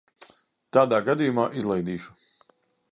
[0.77, 2.21] Tādā gadījumā izlaidīšu.